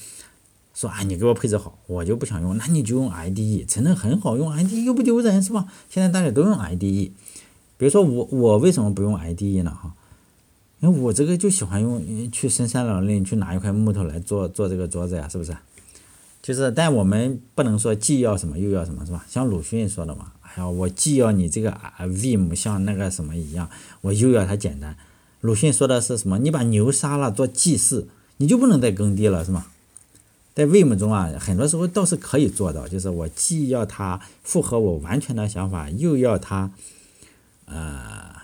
[0.74, 5.66] 说啊，你给我配置好，我就不想用，那你就用 IDE，真的很好用，IDE 又不丢人，是吧？
[5.88, 7.12] 现在大家都用 IDE，
[7.78, 9.70] 比如说我，我为什么不用 IDE 呢？
[9.70, 9.94] 哈，
[10.80, 15.56] 因为我这个就喜欢用去深山老林去拿一块木头来做做这个桌子呀，是不是？
[16.42, 19.24] 就是，但我们不能说既要什么又要什么，是吧？
[19.28, 24.96] 像鲁迅说的嘛，哎呀，我既要你这个 vim 像那个什么一样，我又要它简单。
[25.40, 26.38] 鲁迅说的是什么？
[26.40, 28.08] 你把牛杀了做祭祀，
[28.38, 29.66] 你就不能再耕地了，是吗？
[30.55, 36.71] 在 Vim 中啊，很多时候倒是可以做到，就是我既要它符合我完全的想法，又要它
[37.67, 38.37] 呃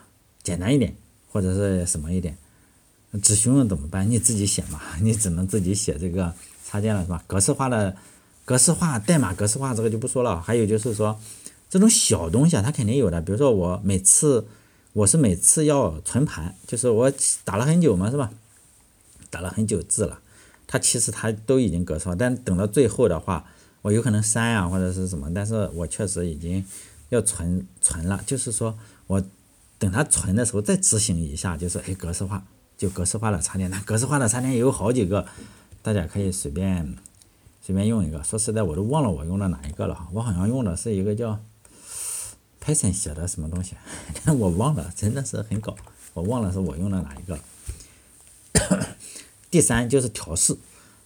[0.43, 0.97] 简单一点，
[1.31, 2.37] 或者是什么一点。
[3.23, 4.11] 只询问怎么办？
[4.11, 6.33] 你自己写嘛， 你只能自己写这个
[6.67, 7.23] 插件了，是吧？
[7.27, 7.97] 格式化的
[8.45, 10.41] 格式化代码格式化这个就不说了。
[10.41, 11.19] 还有就是说
[11.69, 13.21] 这种小东西啊，它肯定有的。
[13.21, 14.47] 比如说我每次
[14.93, 17.13] 我是每次要存盘，就是我
[17.45, 18.31] 打了很久嘛，是吧？
[19.31, 20.21] 打了很久字了。
[20.73, 23.45] 它其实它都已经格式化，但等到最后的话，
[23.83, 26.65] 我有可能删啊或者是什么，但是我确实已经
[27.09, 28.79] 要存存了，就是说
[29.09, 29.21] 我
[29.81, 32.45] 等它存的时候再执行一下，就是哎格式化
[32.79, 35.27] 就格式化的插件，那格式化的插件也有好几个，
[35.83, 36.95] 大家可以随便
[37.61, 38.23] 随便用一个。
[38.23, 41.41] 说实在我都忘了我用的哪一个了哈，我好像用的是一个叫
[42.65, 43.75] Python 写的什么东西，
[44.39, 45.75] 我忘了，真的是很搞，
[46.15, 47.37] 我忘了是我用的哪一个。
[49.51, 50.57] 第三就是调试，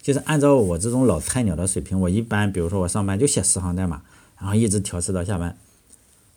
[0.02, 4.02] 就是按照我这种老菜鸟的水平，我一般比如说我上班就写十行代码，
[4.38, 5.56] 然后一直调试到下班。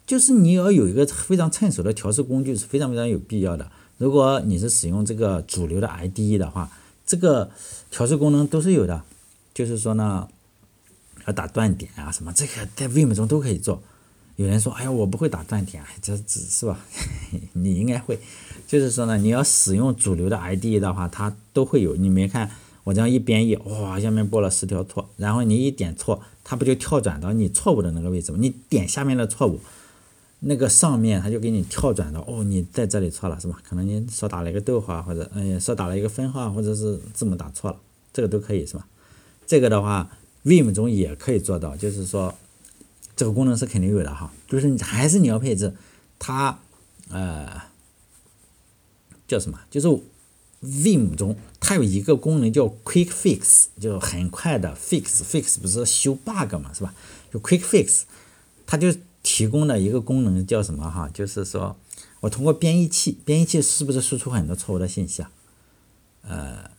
[0.06, 3.70] 就是你要有一个非常趁手的调试工具是非常非常有必要的。
[3.98, 6.72] 如果你是使用这个主流的 IDE 的话，
[7.06, 7.52] 这个
[7.92, 9.04] 调试功能都是有的。
[9.54, 10.30] 就是说呢，
[11.26, 13.82] 要打断点啊什么，这个在 Vim 中都可以做。
[14.38, 16.80] 有人说，哎呀，我不会打断点，这只是吧？
[17.54, 18.20] 你应该会。
[18.68, 21.96] 就是说呢，你要使用主流的 IDE 的话，它都会有。
[21.96, 22.52] 你没看
[22.84, 28.38] 我这样一编译，哇，下面播了十条错，然后你一点错，它不就跳转到你错误的那个位置吗？
[28.42, 29.62] 你点下面的错误，
[30.42, 33.58] 那个上面它就给你跳转到，哦，你在这里错了是吧？
[33.64, 37.78] 可能你少打了一个逗号，或者嗯，少打了一个分号，或者是字母打错了，
[38.12, 38.86] 这个都可以是吧？
[39.46, 40.10] 这个的话
[40.44, 42.36] ，Vim 中也可以做到，就是说
[43.16, 45.74] 这个功能是肯定有的哈，就是还是你要配置
[46.20, 46.60] 它，
[47.10, 47.62] 呃。
[49.28, 49.60] 叫什么？
[49.70, 49.88] 就是
[50.64, 56.96] Vim 中它有一个功能叫 Quick Fix，就很快的 fix，fix 不是修 bug 嘛，是吧？
[57.32, 58.02] 就 Quick Fix，
[58.66, 61.08] 它就提供了一个功能叫什么哈？
[61.14, 61.76] 就是说
[62.22, 65.32] 我通过编译器，编译器是不是输出很多错误的信息啊？
[66.24, 66.72] 呃，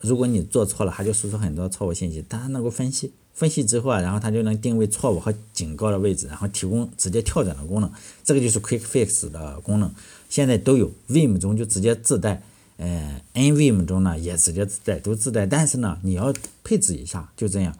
[0.00, 7.90] 如果你做错了，它就输出很多错误信息，但它能够分析，分析之后啊，然后它就能定位错误和警告的位置，然后提供直接跳转的功能，
[8.22, 9.92] 这个就是 Quick Fix 的功能。
[10.28, 12.42] 现在都有，Vim 中就直接自带，
[12.76, 15.44] 呃，NVim 中呢也直接自带，都自带。
[15.44, 16.32] 但是呢，你要
[16.64, 17.76] 配置一下，就这样。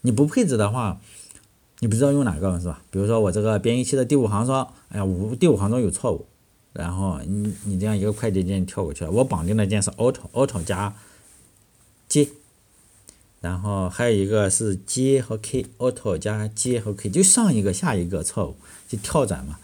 [0.00, 1.00] 你不配置的话，
[1.80, 2.82] 你不知道用哪个是吧？
[2.90, 6.26] 比如说我这个编译器的第五行说，哎呀，五第五行中有错误，
[6.72, 9.10] 然后你你这样一个快捷键跳过去了。
[9.10, 10.94] 我绑定的键是 Auto，Auto 加
[12.08, 12.28] J，
[13.44, 18.56] 然后还有一个是 J 和 K，Auto 加 J 和 K，就上一个下一个错误
[18.88, 19.58] 就跳转嘛。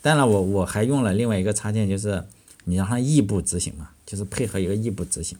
[0.00, 2.24] 当然，我我还用了另外一个插件，就是
[2.64, 5.36] 你让它异步执行嘛，就是配合一个异步执行，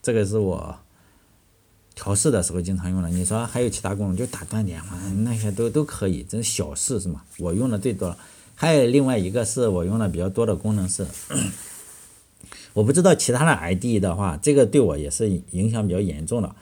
[0.00, 0.78] 这个是我
[1.96, 3.08] 调试的时候经常用的。
[3.08, 7.24] 你说还有其他功能，就打断点嘛，那些都都可以，这是小事是吗？
[7.38, 8.16] 我用的最多了。
[8.54, 11.04] 还有另外一个是我用的比较多的功能是，
[12.72, 16.54] 我不知道其他的 ID 的话，这个对我也是影响比较严重的，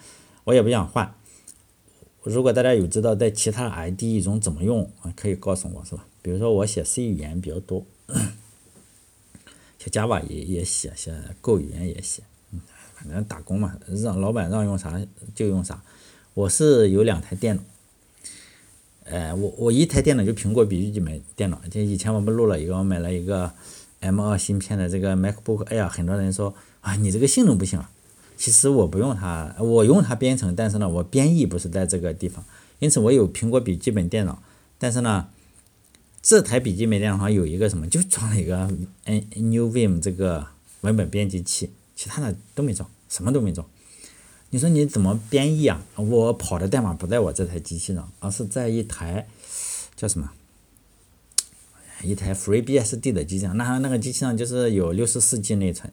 [0.51, 1.15] 我也不想换。
[2.25, 6.05] 如果大家有知道在其他 IDE 中怎么用啊，可以告诉我是吧？
[6.23, 7.87] 比如说我写 C 语言比较多，
[9.79, 12.25] 写 Java 也也写，写 Go 语言也写，
[12.95, 15.01] 反正打工嘛，让老板让用啥
[15.37, 15.83] 就用啥。
[16.35, 17.63] 我是有两台电脑，
[19.05, 23.53] 呃，我我一台电脑就苹果笔记本电脑，就以前我们录了一个，我买了一个
[24.01, 27.91] M2 芯片的这个 MacBook Air，很多人说啊，你这个性能不行啊。
[28.41, 32.43] 其实我不用它，我用它编程，但是呢，我编译不是在这个地方，
[32.79, 34.43] 因此我有苹果笔记本电脑，
[34.79, 35.29] 但是呢。
[36.23, 38.71] 这台笔记本电脑上有一个什么，就装了一个
[39.07, 40.47] N New Vim 这个
[40.83, 43.67] 文本编辑器，其他的都没装，什么都没装。
[44.51, 45.83] 你说你怎么编译啊？
[45.97, 49.29] 我跑的代码不在我这台机器上，而是在一台
[49.97, 50.31] 叫什么？
[52.03, 53.57] 一台 FreeBSD 的机器上。
[53.57, 55.91] 那那个机器上就是有六十四 G 内存，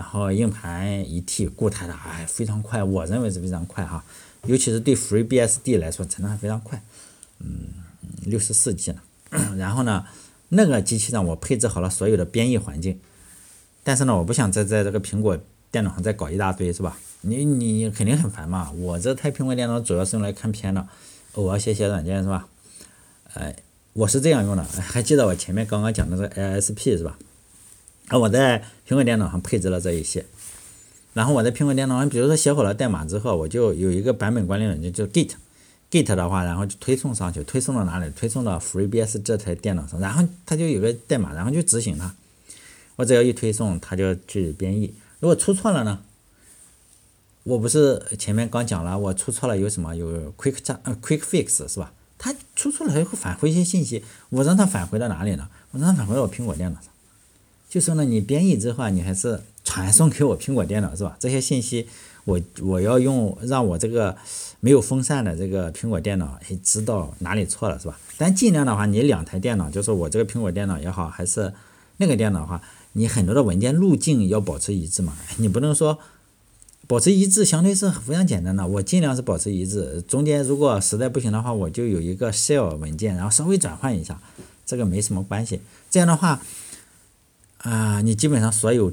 [0.00, 4.02] 然后硬盘一 T 固态的，哎，非常快，我认为是非常快哈。
[4.46, 6.82] 尤其是对 FreeBSD 来说，成长非常快。
[7.40, 7.68] 嗯，
[8.24, 9.02] 六十四 G 呢。
[9.58, 10.06] 然后呢，
[10.48, 12.98] 那个机器上我配置好了所有的编译环境，
[13.84, 15.38] 但是呢，我不想再在这个苹果
[15.70, 16.96] 电脑上再搞一大堆，是吧？
[17.20, 18.70] 你你肯定很烦嘛！
[18.70, 20.88] 我这台苹果电脑主要是用来看片的，
[21.34, 22.48] 偶尔写写软件是吧？
[23.34, 23.54] 哎，
[23.92, 27.18] 我是这样用的，还记得我前面刚刚讲的这个 ISP 是吧？
[28.10, 30.26] 啊，我在苹果电脑上配置了这一些，
[31.14, 38.10] 然后我在苹果电脑上，比如说写好了代码之后，我就有一个版本管理软件叫 Git，Git 的话，然后就推送上去，推送到哪里？
[38.10, 42.12] 推送到 FreeBS 这台电脑上，然后它就有个代码，然后就执行它。
[42.96, 44.92] 我只要一推送，它就去编译。
[45.20, 46.00] 如果出错了呢？
[47.44, 49.94] 我不是前面刚讲了，我出错了有什么？
[49.94, 50.56] 有 quick
[51.00, 51.92] quick fix 是吧？
[52.18, 55.48] 它出错了还会返回一些信息，我让它返回到哪里呢？
[55.70, 56.89] 我让它返回到我苹果电脑上。
[57.70, 61.16] 就说呢，你编译之后，你还是传送给我苹果电脑是吧？
[61.18, 61.86] 这些信息
[62.24, 64.14] 我我要用让我这个
[64.58, 67.98] 没有风扇的这个苹果电脑哎知道哪里错了是吧？
[68.18, 71.54] 但尽量的话，你两台电脑，就是我这个苹果电脑也好，还是
[71.98, 72.60] 那个电脑的话，
[72.94, 75.98] 你很多的文件路径要保持一致嘛，你不能说。
[76.86, 80.02] 保持一致相对是非常简单的，我尽量是保持一致。
[80.08, 84.20] 中间如果实在不行的话，我就有一个 shell 文件，然后稍微转换一下，
[84.66, 85.60] 这个没什么关系。
[85.88, 86.42] 这样的话，
[87.62, 88.92] 啊，你基本上所有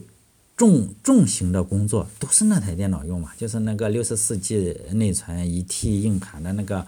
[0.56, 6.86] 重重型的工作都是那台电脑用嘛，就是那个六十四 G 内存一 T 硬盘的那个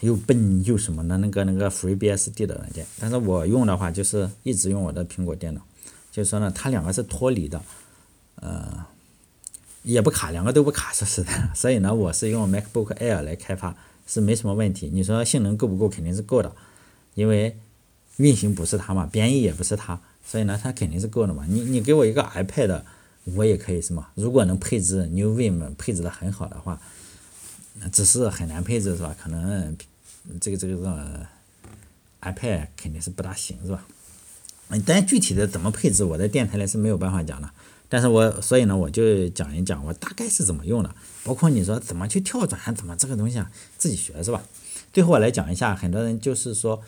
[0.00, 2.86] 又笨又什么的那个那个 FreeBSD 的软件。
[2.98, 5.60] 但是我用的话就是一直用我的苹果电脑，
[6.10, 7.62] 就是说呢，它两个是脱离的，
[8.36, 8.86] 呃。
[9.84, 11.30] 也不卡，两个都不卡，说实的。
[11.54, 13.74] 所以呢，我是用 MacBook Air 来开发，
[14.06, 14.90] 是没什么问题。
[14.92, 16.52] 你说性能够不够，肯定是够的，
[17.14, 17.56] 因为
[18.16, 19.98] 运行不是它嘛，编译也不是它，
[20.30, 21.46] 所以呢，它肯定是够的嘛。
[21.48, 22.82] 你你给我一个 iPad，
[23.34, 24.08] 我也可以是吗？
[24.14, 26.78] 如果能配置 New Vim 配置的很好的话，
[27.90, 29.16] 只是很难配置是吧？
[29.18, 29.74] 可能
[30.38, 31.26] 这个这个这个
[32.20, 33.86] iPad 肯定是不大行是吧？
[34.68, 37.48] 嗯，但具体的怎么配置，我在电台里是没有办法讲的。
[37.88, 44.42] 但是我所以呢，我就讲一讲我大概是怎么用的，包括你说怎么去跳转，怎么这个东西啊，自己学是吧？
[44.92, 46.82] 最后我来讲一下，很多人就是说，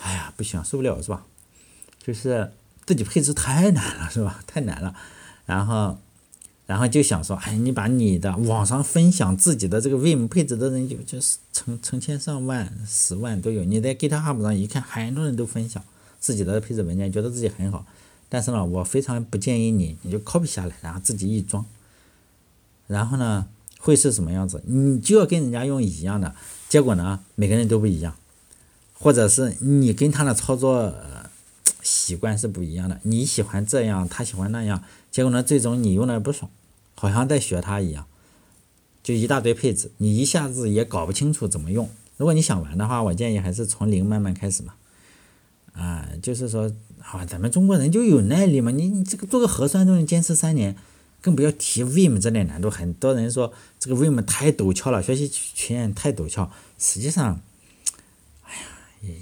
[0.00, 1.26] 哎呀，不行，受不了是吧？
[2.02, 2.50] 就是
[2.86, 4.42] 自己配置太难了是吧？
[4.46, 4.94] 太难了，
[5.44, 5.98] 然后，
[6.66, 15.82] 然后就想说，哎，你把你的网上分享自己的这个 Vim 配置的人就就是成成千上万、十万都有，你在 GitHub 上一看，很多人都分享
[16.20, 17.84] 自己的配置文件，觉得自己很好。
[18.28, 21.64] 但是呢，我非常不建议你，你就 copy 下来，然后自己一装，
[22.86, 23.46] 然后呢，
[23.78, 24.62] 会是什么样子？
[24.66, 26.34] 你就要跟人家用一样的，
[26.68, 28.16] 结果呢，每个人都不一样，
[28.94, 30.92] 或者是你跟他的操作
[31.86, 36.50] 习惯是不一样的，你喜欢这样，他喜欢那样，结果呢，最终你用的不爽，
[36.96, 38.06] 好像在学他一样，
[39.04, 41.88] 就一大堆配置，你一下子也搞不清楚怎么用。
[42.16, 44.74] 如果你想玩的话，我建议还是从零慢慢开始嘛，
[45.72, 46.72] 啊，就是说。
[46.98, 48.72] 好，咱们中国人就有耐力嘛？
[48.72, 50.74] 你你这个做个核酸都能坚持三年，
[51.20, 52.68] 更不要提 Vim 这点难度。
[52.68, 56.50] 很多人说这个 Vim 太陡峭了，学习曲线太陡峭。
[56.80, 57.40] 实际上，
[58.42, 58.62] 哎呀，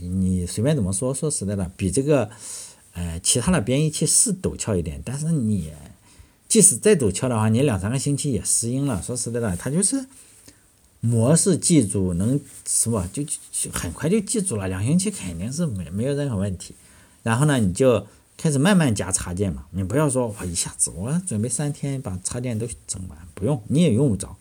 [0.00, 2.30] 你随便怎么说，说实在的，比这个，
[2.92, 5.00] 呃，其他的编译器是陡峭一点。
[5.04, 5.72] 但是你
[6.48, 9.02] 即使再陡峭的话，你两三个星期也适应了。
[9.02, 10.07] 说实在的，它就是
[11.00, 13.09] 模式记住能是吧？
[13.12, 16.74] 就就很快就记住了，两星期肯定是没没有任何问题。
[17.22, 19.64] 然后呢，你就开始慢慢加插件嘛。
[19.70, 24.37] 你不要说我一下子，我准备三天把插件都整完，不用，你也用不着，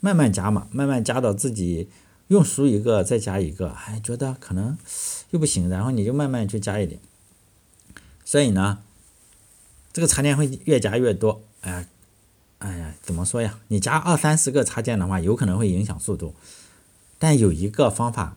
[0.00, 1.88] 慢慢加嘛，慢慢加到自己
[2.28, 4.78] 用熟一个再加一个，还觉得可能
[5.30, 7.00] 又不行，然后你就慢慢去加一点。
[8.24, 8.78] 所以呢，
[9.92, 11.42] 这个插件会越加越多。
[11.60, 11.86] 哎，
[12.58, 13.58] 哎呀，怎么说呀？
[13.68, 16.34] 你加二三十个插件的话，有可能会影响速度。
[17.18, 18.36] 但有一个方法。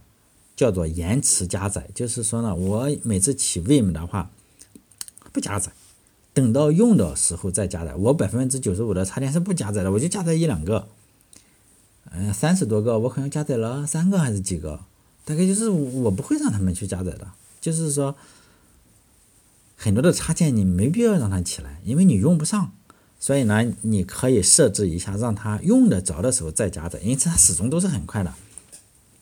[0.53, 4.29] 叫做延迟加载，就是说呢，我每次起 Vim 的话
[5.31, 5.71] 不加载，
[6.35, 7.95] 等到用的时候再加载。
[7.95, 10.87] 我百分之九十五的插件是不加载的，我就加载一两个，
[12.13, 14.81] 嗯，三十多个我可能加载了三个还是几个，
[15.23, 17.27] 大概就是我不会让他们去加载的。
[17.59, 18.15] 就是说，
[19.77, 22.71] 很多的插件你没必要让它起来，因为你用不上，
[23.19, 28.33] 所以呢，你可以设置一下，让它用得着的时候再加载，因此它始终都是很快的。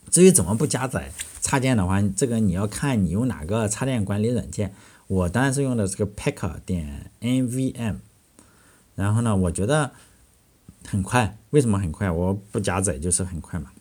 [0.09, 1.11] 至于怎么不加载
[1.41, 4.73] 插件的话，这个你要看你用哪个插件管理软件。
[5.05, 7.97] 我当然是用的这个 Packer 点 NVM。
[8.95, 9.91] 然后呢，我觉得
[10.89, 11.37] 很快。
[11.51, 12.09] 为什么很快？
[12.09, 13.71] 我不加载就是很快嘛。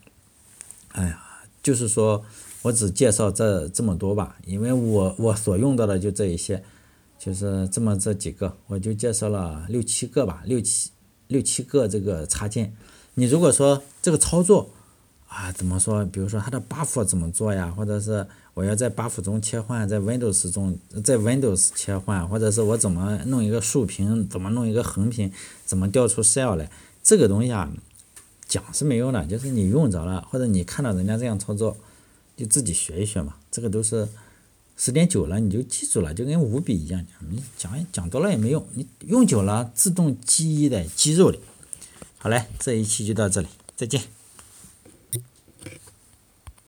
[0.93, 1.23] 哎呀，
[1.63, 2.25] 就是说
[2.63, 6.63] 我只介绍这这么多吧，因为我我所用到的就这一些，
[7.19, 10.91] 就是这么这几个，我就介绍了六七个吧，六七
[11.29, 12.75] 六七个这个插件。
[13.15, 14.71] 你如果说这个操作，
[15.29, 16.05] 啊，怎么说？
[16.07, 17.71] 比如说它的 buff 怎么做呀？
[17.71, 25.31] 或者是我要在 buff 中切换，在 Windows 中，在 Windows 切换，或者是我怎么弄一个竖屏，怎么弄一个横屏，
[25.65, 26.71] 怎么调出 shell 来？
[27.09, 27.73] 这个东西啊，
[28.47, 31.75] 讲是没用的，就是你用着了，或者你看到人家这样操作，
[32.37, 33.37] 就自己学一学嘛。
[33.51, 34.07] 这个都是
[34.77, 41.41] 时间久了你就记住了，就跟五笔一样，你讲讲多了也没用，你用久了自动记忆的肌肉里。
[42.19, 44.03] 好嘞，这一期就到这里，再见。